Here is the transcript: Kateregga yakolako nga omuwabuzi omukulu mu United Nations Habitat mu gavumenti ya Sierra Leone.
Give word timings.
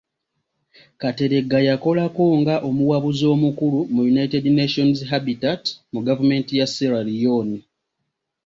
Kateregga 1.01 1.59
yakolako 1.67 2.25
nga 2.39 2.55
omuwabuzi 2.69 3.25
omukulu 3.33 3.79
mu 3.93 4.01
United 4.13 4.45
Nations 4.59 4.97
Habitat 5.11 5.63
mu 5.93 5.99
gavumenti 6.07 6.51
ya 6.59 6.67
Sierra 6.73 7.01
Leone. 7.07 7.57